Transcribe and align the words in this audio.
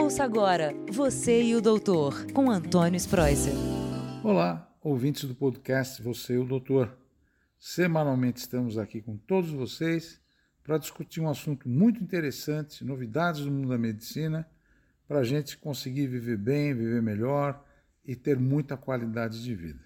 Ouça 0.00 0.22
agora 0.22 0.72
Você 0.92 1.42
e 1.42 1.56
o 1.56 1.60
Doutor, 1.60 2.30
com 2.32 2.52
Antônio 2.52 2.96
Spreuser. 2.96 3.52
Olá, 4.22 4.72
ouvintes 4.80 5.24
do 5.24 5.34
podcast 5.34 6.00
Você 6.00 6.34
e 6.34 6.38
o 6.38 6.44
Doutor. 6.44 6.96
Semanalmente 7.58 8.38
estamos 8.38 8.78
aqui 8.78 9.02
com 9.02 9.16
todos 9.16 9.50
vocês 9.50 10.20
para 10.62 10.78
discutir 10.78 11.20
um 11.20 11.28
assunto 11.28 11.68
muito 11.68 12.00
interessante, 12.00 12.84
novidades 12.84 13.40
do 13.40 13.50
mundo 13.50 13.70
da 13.70 13.76
medicina, 13.76 14.48
para 15.08 15.18
a 15.18 15.24
gente 15.24 15.58
conseguir 15.58 16.06
viver 16.06 16.38
bem, 16.38 16.72
viver 16.72 17.02
melhor 17.02 17.60
e 18.04 18.14
ter 18.14 18.38
muita 18.38 18.76
qualidade 18.76 19.42
de 19.42 19.52
vida. 19.52 19.84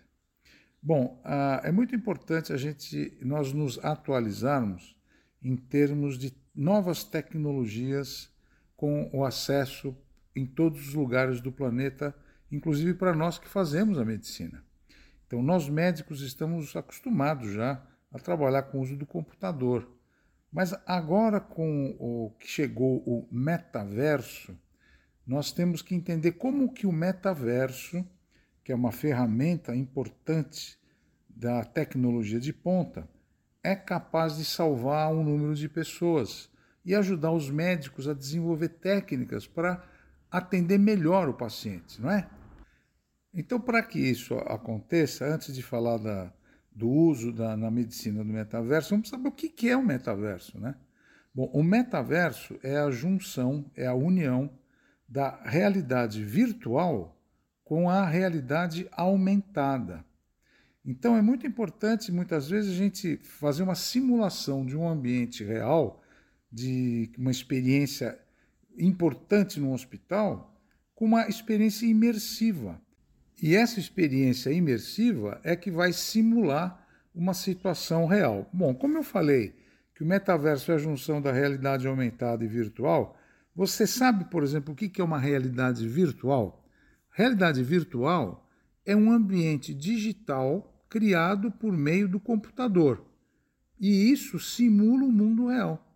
Bom, 0.81 1.23
é 1.65 1.73
muito 1.73 1.97
importante 1.97 2.53
a 2.53 2.59
gente 2.59 3.17
nós 3.23 3.55
nos 3.55 3.83
atualizarmos 3.83 4.95
em 5.43 5.57
termos 5.57 6.19
de 6.19 6.37
novas 6.55 7.03
tecnologias 7.03 8.31
com 8.83 9.09
o 9.13 9.25
acesso 9.25 9.97
em 10.35 10.45
todos 10.45 10.89
os 10.89 10.95
lugares 10.95 11.41
do 11.41 11.53
planeta, 11.53 12.13
inclusive 12.51 12.95
para 12.95 13.15
nós 13.15 13.39
que 13.39 13.49
fazemos 13.49 13.97
a 13.97 14.05
medicina. 14.05 14.65
Então, 15.25 15.41
nós 15.41 15.69
médicos 15.69 16.21
estamos 16.21 16.75
acostumados 16.75 17.53
já 17.53 17.81
a 18.13 18.19
trabalhar 18.19 18.65
com 18.65 18.79
o 18.79 18.81
uso 18.81 18.97
do 18.97 19.07
computador. 19.07 19.89
Mas 20.53 20.75
agora, 20.85 21.39
com 21.39 21.95
o 21.97 22.33
que 22.41 22.49
chegou 22.49 22.97
o 23.07 23.29
metaverso, 23.31 24.59
nós 25.25 25.53
temos 25.53 25.81
que 25.81 25.95
entender 25.95 26.33
como 26.33 26.73
que 26.73 26.85
o 26.85 26.91
metaverso 26.91 28.05
que 28.65 28.73
é 28.73 28.75
uma 28.75 28.91
ferramenta 28.91 29.77
importante 29.77 30.77
da 31.29 31.65
tecnologia 31.65 32.41
de 32.41 32.53
ponta, 32.53 33.09
é 33.63 33.77
capaz 33.77 34.39
de 34.39 34.45
salvar 34.45 35.13
um 35.13 35.23
número 35.23 35.55
de 35.55 35.69
pessoas 35.69 36.52
e 36.85 36.95
ajudar 36.95 37.33
os 37.33 37.51
médicos 37.51 38.09
a 38.09 38.15
desenvolver 38.15 38.69
técnicas 38.69 39.47
para 39.47 39.85
atender 40.31 40.79
melhor 40.79 41.29
o 41.29 41.35
paciente, 41.35 42.01
não 42.01 42.11
é? 42.11 42.29
Então, 43.35 43.61
para 43.61 43.83
que 43.83 43.99
isso 43.99 44.35
aconteça, 44.35 45.25
antes 45.25 45.55
de 45.55 45.63
falar 45.63 45.99
da, 45.99 46.33
do 46.71 46.89
uso 46.89 47.33
da, 47.33 47.57
na 47.57 47.71
medicina 47.71 48.23
do 48.25 48.33
metaverso, 48.33 48.91
vamos 48.91 49.09
saber 49.09 49.29
o 49.29 49.33
que, 49.33 49.69
é 49.69 49.77
o 49.77 49.83
metaverso, 49.83 50.59
né? 50.59 50.75
Bom, 51.35 51.51
o 51.53 51.63
metaverso 51.63 52.59
é 52.63 52.77
a 52.77 52.91
junção, 52.91 53.71
é 53.75 53.87
a 53.87 53.95
união 53.95 54.51
da 55.09 55.43
realidade 55.45 56.23
virtual 56.23 57.19
com 57.65 57.89
a 57.89 58.07
realidade 58.07 58.87
aumentada. 58.93 60.05
Então 60.85 61.17
é 61.17 61.23
muito 61.23 61.47
importante, 61.47 62.13
muitas 62.13 62.51
vezes, 62.51 62.73
a 62.73 62.77
gente 62.77 63.17
fazer 63.19 63.63
uma 63.63 63.75
simulação 63.75 64.67
de 64.67 64.77
um 64.77 64.87
ambiente 64.87 65.43
real, 65.45 66.02
de 66.53 67.11
uma 67.17 67.31
experiência 67.31 68.19
importante 68.79 69.59
no 69.59 69.73
hospital, 69.73 70.55
com 70.95 71.07
uma 71.07 71.27
experiência 71.29 71.87
imersiva. 71.87 72.81
E 73.43 73.57
essa 73.57 73.81
experiência 73.81 74.53
imersiva 74.53 75.41
é 75.43 75.57
que 75.57 75.71
vai 75.71 75.93
simular 75.93 76.87
uma 77.15 77.35
situação 77.35 78.07
real. 78.07 78.49
Bom, 78.53 78.75
como 78.75 78.99
eu 78.99 79.03
falei 79.03 79.55
que 79.95 80.03
o 80.03 80.07
metaverso 80.07 80.71
é 80.71 80.75
a 80.75 80.79
junção 80.79 81.21
da 81.21 81.33
realidade 81.33 81.87
aumentada 81.87 82.45
e 82.45 82.49
virtual, 82.49 83.17
você 83.55 83.87
sabe, 83.87 84.25
por 84.27 84.43
exemplo, 84.43 84.73
o 84.73 84.77
que 84.77 85.01
é 85.01 85.05
uma 85.05 85.19
realidade 85.19 85.87
virtual? 85.89 86.65
Realidade 87.11 87.63
virtual 87.63 88.49
é 88.87 88.97
um 88.97 89.13
ambiente 89.13 89.75
digital 89.75 90.85
criado 90.89 91.51
por 91.51 91.77
meio 91.77 92.09
do 92.09 92.21
computador. 92.21 93.05
E 93.79 94.11
isso 94.11 94.39
simula 94.39 95.05
o 95.05 95.13
mundo 95.13 95.49
real. 95.49 95.92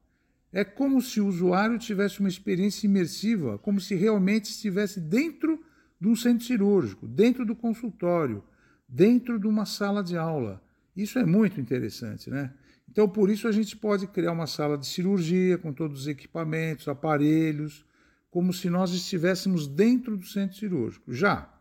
É 0.53 0.65
como 0.65 1.03
se 1.03 1.21
o 1.21 1.27
usuário 1.27 1.79
tivesse 1.79 2.21
uma 2.21 2.29
experiência 2.29 2.87
imersiva, 2.87 3.59
como 3.59 3.81
se 3.81 3.95
realmente 3.95 4.45
estivesse 4.45 5.01
dentro 5.01 5.63
de 6.01 6.09
um 6.09 6.17
centro 6.17 6.45
cirúrgico, 6.45 7.07
dentro 7.07 7.45
do 7.45 7.55
consultório, 7.55 8.43
dentro 8.89 9.39
de 9.39 9.47
uma 9.47 9.67
sala 9.67 10.03
de 10.03 10.17
aula. 10.17 10.63
Isso 10.97 11.19
é 11.19 11.25
muito 11.25 11.61
interessante, 11.61 12.31
né? 12.31 12.55
Então, 12.89 13.09
por 13.09 13.29
isso, 13.29 13.47
a 13.47 13.53
gente 13.53 13.77
pode 13.77 14.07
criar 14.07 14.33
uma 14.33 14.47
sala 14.47 14.79
de 14.79 14.87
cirurgia 14.87 15.59
com 15.59 15.73
todos 15.73 16.03
os 16.03 16.07
equipamentos, 16.07 16.89
aparelhos, 16.89 17.85
como 18.31 18.53
se 18.53 18.71
nós 18.71 18.93
estivéssemos 18.93 19.67
dentro 19.67 20.17
do 20.17 20.25
centro 20.25 20.57
cirúrgico. 20.57 21.13
Já 21.13 21.53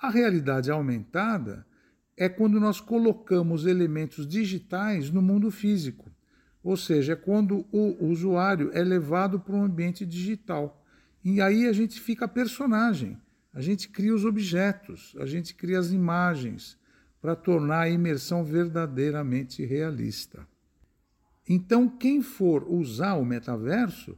a 0.00 0.08
realidade 0.08 0.70
aumentada 0.70 1.66
é 2.16 2.28
quando 2.28 2.58
nós 2.58 2.80
colocamos 2.80 3.66
elementos 3.66 4.26
digitais 4.26 5.10
no 5.10 5.22
mundo 5.22 5.50
físico, 5.50 6.09
ou 6.62 6.76
seja, 6.76 7.14
é 7.14 7.16
quando 7.16 7.66
o 7.72 8.04
usuário 8.04 8.70
é 8.72 8.82
levado 8.82 9.40
para 9.40 9.54
um 9.54 9.64
ambiente 9.64 10.04
digital. 10.04 10.84
E 11.24 11.40
aí 11.40 11.66
a 11.66 11.72
gente 11.72 12.00
fica 12.00 12.28
personagem, 12.28 13.18
a 13.52 13.60
gente 13.60 13.88
cria 13.88 14.14
os 14.14 14.24
objetos, 14.24 15.14
a 15.18 15.26
gente 15.26 15.54
cria 15.54 15.78
as 15.78 15.90
imagens 15.90 16.78
para 17.20 17.34
tornar 17.36 17.80
a 17.80 17.90
imersão 17.90 18.44
verdadeiramente 18.44 19.64
realista. 19.64 20.46
Então, 21.48 21.88
quem 21.88 22.22
for 22.22 22.64
usar 22.70 23.14
o 23.14 23.24
metaverso 23.24 24.16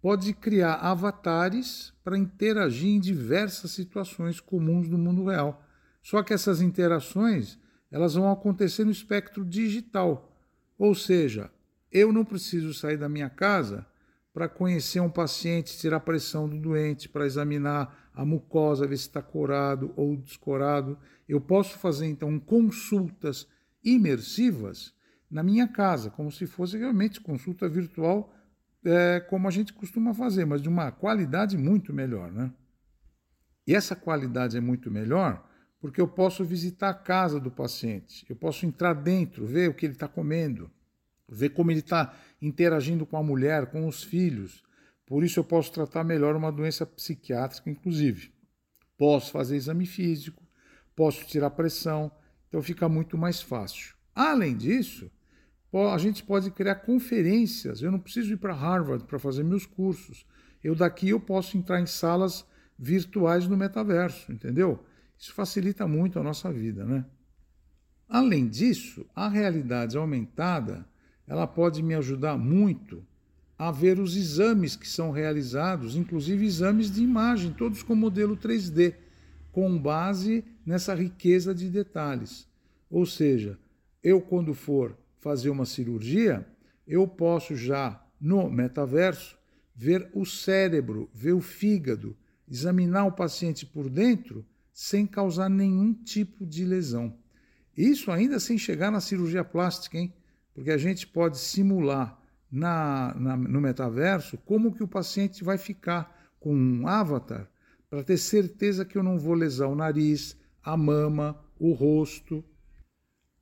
pode 0.00 0.32
criar 0.32 0.74
avatares 0.74 1.92
para 2.02 2.18
interagir 2.18 2.88
em 2.88 2.98
diversas 2.98 3.72
situações 3.72 4.40
comuns 4.40 4.88
do 4.88 4.96
mundo 4.96 5.26
real. 5.26 5.62
Só 6.02 6.22
que 6.22 6.32
essas 6.32 6.62
interações 6.62 7.58
elas 7.90 8.14
vão 8.14 8.30
acontecer 8.30 8.84
no 8.84 8.90
espectro 8.90 9.44
digital. 9.44 10.34
Ou 10.78 10.94
seja, 10.94 11.50
eu 11.90 12.12
não 12.12 12.24
preciso 12.24 12.72
sair 12.72 12.96
da 12.96 13.08
minha 13.08 13.30
casa 13.30 13.86
para 14.32 14.48
conhecer 14.48 15.00
um 15.00 15.10
paciente, 15.10 15.76
tirar 15.78 15.96
a 15.96 16.00
pressão 16.00 16.48
do 16.48 16.58
doente, 16.58 17.08
para 17.08 17.26
examinar 17.26 18.10
a 18.14 18.24
mucosa, 18.24 18.86
ver 18.86 18.96
se 18.96 19.08
está 19.08 19.20
corado 19.20 19.92
ou 19.96 20.16
descorado. 20.16 20.98
Eu 21.28 21.40
posso 21.40 21.78
fazer 21.78 22.06
então 22.06 22.38
consultas 22.38 23.48
imersivas 23.82 24.94
na 25.30 25.42
minha 25.42 25.66
casa, 25.66 26.10
como 26.10 26.30
se 26.30 26.46
fosse 26.46 26.76
realmente 26.76 27.20
consulta 27.20 27.68
virtual 27.68 28.32
é, 28.84 29.20
como 29.20 29.46
a 29.46 29.50
gente 29.50 29.72
costuma 29.72 30.14
fazer, 30.14 30.44
mas 30.44 30.62
de 30.62 30.68
uma 30.68 30.90
qualidade 30.90 31.56
muito 31.56 31.92
melhor. 31.92 32.32
Né? 32.32 32.52
E 33.66 33.74
essa 33.74 33.94
qualidade 33.94 34.56
é 34.56 34.60
muito 34.60 34.90
melhor 34.90 35.46
porque 35.80 36.00
eu 36.00 36.08
posso 36.08 36.44
visitar 36.44 36.90
a 36.90 36.94
casa 36.94 37.40
do 37.40 37.50
paciente, 37.50 38.26
eu 38.28 38.36
posso 38.36 38.66
entrar 38.66 38.92
dentro, 38.92 39.46
ver 39.46 39.70
o 39.70 39.74
que 39.74 39.86
ele 39.86 39.94
está 39.94 40.06
comendo, 40.06 40.70
ver 41.30 41.50
como 41.50 41.70
ele 41.70 41.80
está 41.80 42.14
interagindo 42.42 43.06
com 43.06 43.16
a 43.16 43.22
mulher, 43.22 43.66
com 43.66 43.86
os 43.86 44.02
filhos. 44.02 44.62
Por 45.06 45.24
isso 45.24 45.38
eu 45.40 45.44
posso 45.44 45.72
tratar 45.72 46.04
melhor 46.04 46.34
uma 46.36 46.50
doença 46.50 46.84
psiquiátrica, 46.84 47.70
inclusive. 47.70 48.32
Posso 48.98 49.30
fazer 49.30 49.56
exame 49.56 49.86
físico, 49.86 50.42
posso 50.94 51.24
tirar 51.26 51.50
pressão, 51.50 52.12
então 52.48 52.62
fica 52.62 52.88
muito 52.88 53.16
mais 53.16 53.40
fácil. 53.40 53.94
Além 54.14 54.56
disso, 54.56 55.10
a 55.72 55.98
gente 55.98 56.22
pode 56.22 56.50
criar 56.50 56.74
conferências. 56.76 57.80
Eu 57.80 57.92
não 57.92 58.00
preciso 58.00 58.32
ir 58.32 58.36
para 58.36 58.52
Harvard 58.52 59.04
para 59.04 59.18
fazer 59.18 59.44
meus 59.44 59.64
cursos. 59.64 60.26
Eu 60.62 60.74
daqui 60.74 61.08
eu 61.08 61.20
posso 61.20 61.56
entrar 61.56 61.80
em 61.80 61.86
salas 61.86 62.44
virtuais 62.78 63.46
no 63.46 63.56
metaverso, 63.56 64.32
entendeu? 64.32 64.84
Isso 65.18 65.32
facilita 65.32 65.86
muito 65.86 66.18
a 66.18 66.22
nossa 66.22 66.52
vida, 66.52 66.84
né? 66.84 67.04
Além 68.08 68.48
disso, 68.48 69.06
a 69.14 69.28
realidade 69.28 69.96
aumentada, 69.96 70.84
ela 71.26 71.46
pode 71.46 71.82
me 71.82 71.94
ajudar 71.94 72.36
muito 72.36 73.04
a 73.58 73.70
ver 73.70 74.00
os 74.00 74.16
exames 74.16 74.74
que 74.74 74.88
são 74.88 75.10
realizados, 75.10 75.94
inclusive 75.94 76.46
exames 76.46 76.90
de 76.90 77.02
imagem, 77.02 77.52
todos 77.52 77.82
com 77.82 77.94
modelo 77.94 78.36
3D, 78.36 78.94
com 79.52 79.76
base 79.78 80.44
nessa 80.64 80.94
riqueza 80.94 81.54
de 81.54 81.68
detalhes. 81.68 82.48
Ou 82.90 83.04
seja, 83.04 83.58
eu 84.02 84.20
quando 84.20 84.54
for 84.54 84.96
fazer 85.18 85.50
uma 85.50 85.66
cirurgia, 85.66 86.46
eu 86.86 87.06
posso 87.06 87.54
já 87.54 88.02
no 88.20 88.50
metaverso 88.50 89.38
ver 89.76 90.10
o 90.14 90.24
cérebro, 90.24 91.10
ver 91.12 91.32
o 91.32 91.40
fígado, 91.40 92.16
examinar 92.50 93.04
o 93.04 93.12
paciente 93.12 93.64
por 93.64 93.88
dentro 93.88 94.44
sem 94.72 95.06
causar 95.06 95.48
nenhum 95.48 95.92
tipo 95.92 96.46
de 96.46 96.64
lesão. 96.64 97.14
Isso 97.76 98.10
ainda 98.10 98.40
sem 98.40 98.58
chegar 98.58 98.90
na 98.90 99.00
cirurgia 99.00 99.44
plástica, 99.44 99.98
hein? 99.98 100.12
Porque 100.60 100.72
a 100.72 100.76
gente 100.76 101.06
pode 101.06 101.38
simular 101.38 102.20
na, 102.52 103.14
na, 103.14 103.34
no 103.34 103.62
metaverso 103.62 104.36
como 104.36 104.74
que 104.74 104.82
o 104.82 104.86
paciente 104.86 105.42
vai 105.42 105.56
ficar 105.56 106.30
com 106.38 106.54
um 106.54 106.86
avatar 106.86 107.48
para 107.88 108.04
ter 108.04 108.18
certeza 108.18 108.84
que 108.84 108.98
eu 108.98 109.02
não 109.02 109.18
vou 109.18 109.32
lesar 109.32 109.68
o 109.68 109.74
nariz, 109.74 110.36
a 110.62 110.76
mama, 110.76 111.42
o 111.58 111.72
rosto. 111.72 112.44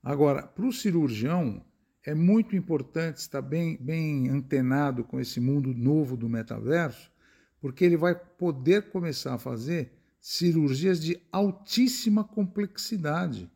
Agora, 0.01 0.43
para 0.43 0.65
o 0.65 0.71
cirurgião, 0.71 1.61
é 2.05 2.15
muito 2.15 2.55
importante 2.55 3.17
estar 3.17 3.41
bem, 3.41 3.75
bem 3.81 4.29
antenado 4.29 5.03
com 5.03 5.19
esse 5.19 5.41
mundo 5.41 5.73
novo 5.73 6.15
do 6.15 6.29
metaverso, 6.29 7.11
porque 7.59 7.83
ele 7.83 7.97
vai 7.97 8.15
poder 8.15 8.91
começar 8.91 9.33
a 9.33 9.37
fazer 9.37 9.91
cirurgias 10.21 11.01
de 11.01 11.21
altíssima 11.33 12.23
complexidade. 12.23 13.51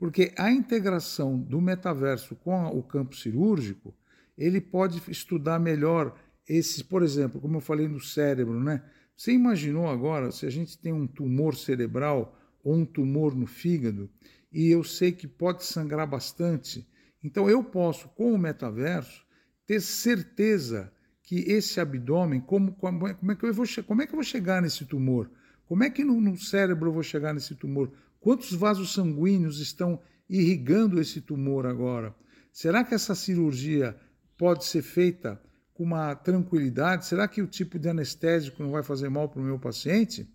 Porque 0.00 0.32
a 0.38 0.50
integração 0.50 1.38
do 1.38 1.60
metaverso 1.60 2.34
com 2.34 2.66
o 2.68 2.82
campo 2.82 3.14
cirúrgico, 3.14 3.94
ele 4.36 4.58
pode 4.58 4.98
estudar 5.10 5.58
melhor 5.58 6.18
esses, 6.48 6.80
por 6.82 7.02
exemplo, 7.02 7.38
como 7.38 7.58
eu 7.58 7.60
falei 7.60 7.86
no 7.86 8.00
cérebro, 8.00 8.58
né? 8.58 8.82
Você 9.14 9.30
imaginou 9.32 9.86
agora 9.86 10.32
se 10.32 10.46
a 10.46 10.50
gente 10.50 10.78
tem 10.78 10.90
um 10.90 11.06
tumor 11.06 11.54
cerebral 11.54 12.34
ou 12.64 12.76
um 12.76 12.86
tumor 12.86 13.36
no 13.36 13.46
fígado 13.46 14.08
e 14.50 14.70
eu 14.70 14.82
sei 14.82 15.12
que 15.12 15.28
pode 15.28 15.66
sangrar 15.66 16.08
bastante? 16.08 16.88
Então 17.22 17.50
eu 17.50 17.62
posso, 17.62 18.08
com 18.08 18.32
o 18.32 18.38
metaverso, 18.38 19.22
ter 19.66 19.82
certeza 19.82 20.90
que 21.22 21.40
esse 21.40 21.78
abdômen, 21.78 22.40
como, 22.40 22.72
como, 22.72 23.06
é, 23.06 23.10
é, 23.10 23.34
que 23.34 23.44
eu 23.44 23.52
vou, 23.52 23.66
como 23.86 24.00
é 24.00 24.06
que 24.06 24.12
eu 24.12 24.16
vou 24.16 24.24
chegar 24.24 24.62
nesse 24.62 24.86
tumor? 24.86 25.30
Como 25.66 25.84
é 25.84 25.90
que 25.90 26.02
no, 26.02 26.18
no 26.22 26.38
cérebro 26.38 26.88
eu 26.88 26.94
vou 26.94 27.02
chegar 27.02 27.34
nesse 27.34 27.54
tumor? 27.54 27.92
Quantos 28.20 28.52
vasos 28.52 28.92
sanguíneos 28.92 29.60
estão 29.60 29.98
irrigando 30.28 31.00
esse 31.00 31.22
tumor 31.22 31.66
agora? 31.66 32.14
Será 32.52 32.84
que 32.84 32.94
essa 32.94 33.14
cirurgia 33.14 33.96
pode 34.36 34.66
ser 34.66 34.82
feita 34.82 35.40
com 35.72 35.84
uma 35.84 36.14
tranquilidade? 36.14 37.06
Será 37.06 37.26
que 37.26 37.40
o 37.40 37.46
tipo 37.46 37.78
de 37.78 37.88
anestésico 37.88 38.62
não 38.62 38.70
vai 38.70 38.82
fazer 38.82 39.08
mal 39.08 39.28
para 39.28 39.40
o 39.40 39.44
meu 39.44 39.58
paciente? 39.58 40.28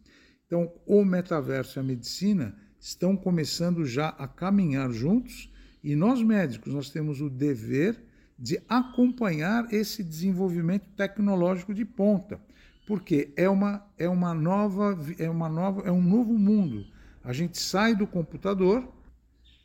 Então, 0.48 0.74
o 0.86 1.06
metaverso 1.06 1.78
e 1.78 1.80
a 1.80 1.84
medicina 1.84 2.58
estão 2.80 3.16
começando 3.16 3.86
já 3.86 4.10
a 4.10 4.28
caminhar 4.28 4.92
juntos 4.92 5.52
e 5.84 5.96
nós 5.96 6.22
médicos 6.24 6.74
nós 6.74 6.90
temos 6.90 7.22
o 7.22 7.30
dever 7.30 8.04
de 8.38 8.60
acompanhar 8.68 9.72
esse 9.72 10.04
desenvolvimento 10.04 10.90
tecnológico 10.98 11.74
de 11.74 11.86
ponta, 11.86 12.40
porque 12.88 13.32
é 13.36 13.48
uma, 13.48 13.86
é 13.98 14.10
uma 14.10 14.34
nova 14.34 14.98
é 15.18 15.30
uma 15.30 15.48
nova 15.48 15.82
é 15.88 15.92
um 15.92 16.02
novo 16.02 16.38
mundo. 16.38 16.86
A 17.26 17.34
gente 17.34 17.60
sai 17.60 17.96
do 17.96 18.06
computador 18.06 18.88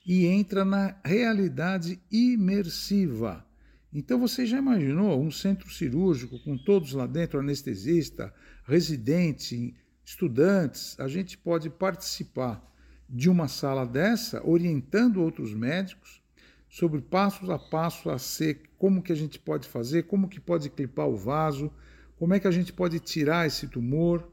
e 0.06 0.24
entra 0.24 0.64
na 0.64 0.96
realidade 1.04 2.00
imersiva. 2.10 3.46
Então 3.92 4.18
você 4.18 4.46
já 4.46 4.56
imaginou 4.56 5.20
um 5.20 5.30
centro 5.30 5.70
cirúrgico 5.70 6.38
com 6.42 6.56
todos 6.56 6.94
lá 6.94 7.06
dentro, 7.06 7.38
anestesista, 7.38 8.32
residente, 8.64 9.74
estudantes, 10.02 10.98
a 10.98 11.06
gente 11.06 11.36
pode 11.36 11.68
participar 11.68 12.66
de 13.06 13.28
uma 13.28 13.46
sala 13.46 13.84
dessa, 13.84 14.40
orientando 14.42 15.22
outros 15.22 15.52
médicos, 15.52 16.22
sobre 16.66 17.02
passos 17.02 17.50
a 17.50 17.58
passo 17.58 18.08
a 18.08 18.18
ser, 18.18 18.62
como 18.78 19.02
que 19.02 19.12
a 19.12 19.16
gente 19.16 19.38
pode 19.38 19.68
fazer, 19.68 20.04
como 20.04 20.30
que 20.30 20.40
pode 20.40 20.70
clipar 20.70 21.08
o 21.08 21.16
vaso, 21.16 21.70
como 22.16 22.32
é 22.32 22.40
que 22.40 22.48
a 22.48 22.52
gente 22.52 22.72
pode 22.72 22.98
tirar 23.00 23.46
esse 23.46 23.66
tumor. 23.66 24.26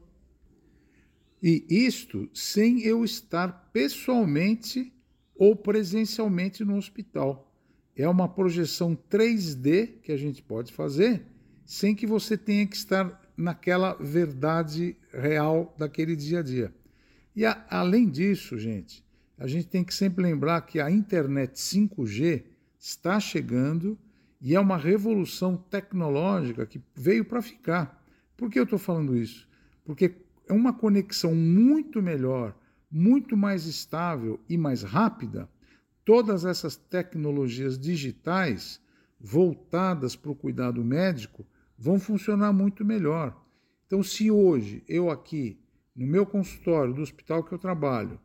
E 1.42 1.64
isto 1.68 2.28
sem 2.34 2.80
eu 2.80 3.04
estar 3.04 3.70
pessoalmente 3.72 4.92
ou 5.34 5.54
presencialmente 5.54 6.64
no 6.64 6.76
hospital. 6.76 7.52
É 7.94 8.08
uma 8.08 8.28
projeção 8.28 8.96
3D 9.10 10.00
que 10.02 10.12
a 10.12 10.16
gente 10.16 10.42
pode 10.42 10.72
fazer 10.72 11.22
sem 11.64 11.94
que 11.94 12.06
você 12.06 12.36
tenha 12.36 12.66
que 12.66 12.76
estar 12.76 13.20
naquela 13.36 13.92
verdade 13.94 14.96
real 15.12 15.74
daquele 15.78 16.16
dia 16.16 16.40
a 16.40 16.42
dia. 16.42 16.74
E 17.36 17.44
a, 17.44 17.64
além 17.68 18.08
disso, 18.08 18.58
gente, 18.58 19.04
a 19.36 19.46
gente 19.46 19.68
tem 19.68 19.84
que 19.84 19.94
sempre 19.94 20.24
lembrar 20.24 20.62
que 20.62 20.80
a 20.80 20.90
internet 20.90 21.52
5G 21.54 22.42
está 22.78 23.20
chegando 23.20 23.98
e 24.40 24.54
é 24.54 24.60
uma 24.60 24.76
revolução 24.76 25.56
tecnológica 25.56 26.66
que 26.66 26.80
veio 26.94 27.24
para 27.24 27.42
ficar. 27.42 28.04
Por 28.36 28.50
que 28.50 28.58
eu 28.58 28.64
estou 28.64 28.78
falando 28.78 29.16
isso? 29.16 29.46
Porque 29.84 30.14
é 30.48 30.52
uma 30.52 30.72
conexão 30.72 31.34
muito 31.34 32.02
melhor, 32.02 32.56
muito 32.90 33.36
mais 33.36 33.66
estável 33.66 34.40
e 34.48 34.56
mais 34.56 34.82
rápida. 34.82 35.48
Todas 36.04 36.44
essas 36.44 36.74
tecnologias 36.74 37.78
digitais 37.78 38.80
voltadas 39.20 40.16
para 40.16 40.30
o 40.30 40.34
cuidado 40.34 40.82
médico 40.84 41.46
vão 41.76 42.00
funcionar 42.00 42.52
muito 42.52 42.84
melhor. 42.84 43.36
Então, 43.86 44.02
se 44.02 44.30
hoje 44.30 44.82
eu 44.88 45.10
aqui, 45.10 45.60
no 45.94 46.06
meu 46.06 46.24
consultório 46.24 46.94
do 46.94 47.02
hospital 47.02 47.44
que 47.44 47.52
eu 47.52 47.58
trabalho, 47.58 48.18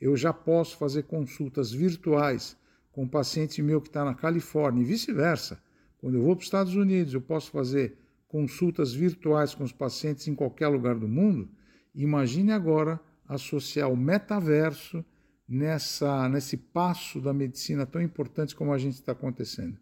eu 0.00 0.16
já 0.16 0.32
posso 0.32 0.76
fazer 0.76 1.04
consultas 1.04 1.72
virtuais 1.72 2.56
com 2.90 3.04
um 3.04 3.08
paciente 3.08 3.62
meu 3.62 3.80
que 3.80 3.88
está 3.88 4.04
na 4.04 4.14
Califórnia 4.14 4.82
e 4.82 4.84
vice-versa. 4.84 5.62
Quando 5.98 6.16
eu 6.16 6.22
vou 6.22 6.34
para 6.34 6.40
os 6.40 6.46
Estados 6.46 6.74
Unidos, 6.74 7.14
eu 7.14 7.20
posso 7.20 7.50
fazer 7.50 7.96
consultas 8.26 8.92
virtuais 8.92 9.54
com 9.54 9.64
os 9.64 9.72
pacientes 9.72 10.26
em 10.26 10.34
qualquer 10.34 10.68
lugar 10.68 10.94
do 10.94 11.08
mundo. 11.08 11.48
Imagine 11.94 12.52
agora 12.52 13.00
associar 13.26 13.90
o 13.90 13.96
metaverso 13.96 15.04
nessa, 15.48 16.28
nesse 16.28 16.56
passo 16.56 17.20
da 17.20 17.32
medicina 17.32 17.84
tão 17.84 18.00
importante 18.00 18.54
como 18.54 18.72
a 18.72 18.78
gente 18.78 18.94
está 18.94 19.12
acontecendo. 19.12 19.78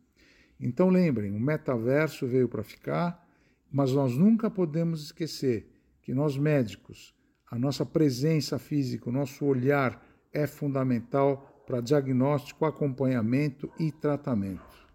Então 0.61 0.89
lembrem, 0.89 1.33
o 1.35 1.41
metaverso 1.41 2.27
veio 2.27 2.49
para 2.49 2.63
ficar, 2.63 3.27
mas 3.71 3.93
nós 3.93 4.17
nunca 4.17 4.51
podemos 4.51 5.03
esquecer 5.03 5.71
que 6.03 6.15
nós 6.15 6.37
médicos, 6.37 7.15
a 7.51 7.59
nossa 7.59 7.85
presença 7.85 8.59
física, 8.59 9.09
o 9.09 9.13
nosso 9.13 9.45
olhar 9.45 10.03
é 10.33 10.47
fundamental 10.47 11.63
para 11.67 11.81
diagnóstico, 11.81 12.65
acompanhamento 12.65 13.71
e 13.79 13.93
tratamento. 13.93 14.89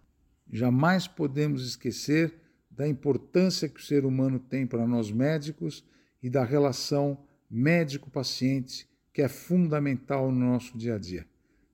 Jamais 0.50 1.06
podemos 1.06 1.64
esquecer 1.66 2.34
da 2.70 2.86
importância 2.86 3.68
que 3.68 3.80
o 3.80 3.84
ser 3.84 4.04
humano 4.04 4.38
tem 4.40 4.66
para 4.66 4.86
nós 4.86 5.10
médicos 5.10 5.84
e 6.24 6.30
da 6.30 6.42
relação 6.42 7.18
médico-paciente, 7.50 8.88
que 9.12 9.20
é 9.20 9.28
fundamental 9.28 10.32
no 10.32 10.52
nosso 10.52 10.76
dia 10.78 10.94
a 10.94 10.98
dia. 10.98 11.26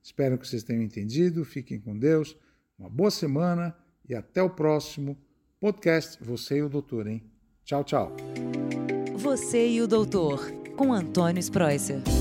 Espero 0.02 0.36
que 0.36 0.46
vocês 0.46 0.64
tenham 0.64 0.82
entendido. 0.82 1.44
Fiquem 1.44 1.78
com 1.78 1.96
Deus. 1.96 2.36
Uma 2.76 2.90
boa 2.90 3.12
semana 3.12 3.76
e 4.08 4.12
até 4.12 4.42
o 4.42 4.50
próximo 4.50 5.16
podcast. 5.60 6.18
Você 6.24 6.56
e 6.56 6.62
o 6.62 6.68
doutor, 6.68 7.06
hein? 7.06 7.22
Tchau, 7.64 7.84
tchau. 7.84 8.16
Você 9.14 9.68
e 9.68 9.80
o 9.80 9.86
doutor, 9.86 10.50
com 10.76 10.92
Antônio 10.92 11.38
Spreuser. 11.38 12.19